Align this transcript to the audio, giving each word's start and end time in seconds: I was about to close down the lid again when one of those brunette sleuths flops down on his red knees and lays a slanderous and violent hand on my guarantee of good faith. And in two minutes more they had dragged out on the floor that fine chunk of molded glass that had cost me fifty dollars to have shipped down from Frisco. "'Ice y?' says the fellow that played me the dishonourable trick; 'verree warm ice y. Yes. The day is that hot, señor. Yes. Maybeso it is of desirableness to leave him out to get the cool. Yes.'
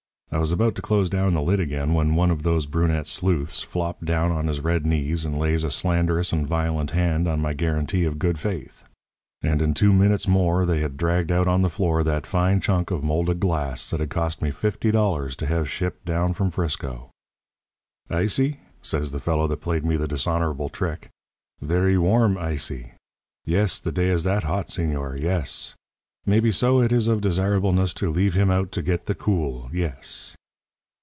I 0.33 0.37
was 0.37 0.53
about 0.53 0.75
to 0.75 0.81
close 0.81 1.09
down 1.09 1.33
the 1.33 1.41
lid 1.41 1.59
again 1.59 1.93
when 1.93 2.15
one 2.15 2.31
of 2.31 2.43
those 2.43 2.65
brunette 2.65 3.05
sleuths 3.05 3.61
flops 3.63 4.01
down 4.05 4.31
on 4.31 4.47
his 4.47 4.61
red 4.61 4.85
knees 4.85 5.25
and 5.25 5.37
lays 5.37 5.65
a 5.65 5.69
slanderous 5.69 6.31
and 6.31 6.47
violent 6.47 6.91
hand 6.91 7.27
on 7.27 7.41
my 7.41 7.51
guarantee 7.53 8.05
of 8.05 8.17
good 8.17 8.39
faith. 8.39 8.85
And 9.41 9.61
in 9.61 9.73
two 9.73 9.91
minutes 9.91 10.29
more 10.29 10.65
they 10.65 10.79
had 10.79 10.95
dragged 10.95 11.33
out 11.33 11.49
on 11.49 11.63
the 11.63 11.69
floor 11.69 12.01
that 12.05 12.25
fine 12.25 12.61
chunk 12.61 12.91
of 12.91 13.03
molded 13.03 13.41
glass 13.41 13.89
that 13.89 13.99
had 13.99 14.09
cost 14.09 14.41
me 14.41 14.51
fifty 14.51 14.89
dollars 14.89 15.35
to 15.35 15.47
have 15.47 15.69
shipped 15.69 16.05
down 16.05 16.31
from 16.31 16.49
Frisco. 16.49 17.09
"'Ice 18.09 18.39
y?' 18.39 18.59
says 18.81 19.11
the 19.11 19.19
fellow 19.19 19.47
that 19.47 19.57
played 19.57 19.83
me 19.83 19.97
the 19.97 20.07
dishonourable 20.07 20.69
trick; 20.69 21.09
'verree 21.61 21.97
warm 21.97 22.37
ice 22.37 22.69
y. 22.71 22.93
Yes. 23.43 23.81
The 23.81 23.91
day 23.91 24.07
is 24.07 24.23
that 24.23 24.43
hot, 24.43 24.67
señor. 24.67 25.19
Yes. 25.21 25.75
Maybeso 26.27 26.81
it 26.85 26.91
is 26.91 27.07
of 27.07 27.19
desirableness 27.19 27.95
to 27.95 28.11
leave 28.11 28.35
him 28.35 28.51
out 28.51 28.71
to 28.73 28.83
get 28.83 29.07
the 29.07 29.15
cool. 29.15 29.71
Yes.' 29.73 30.35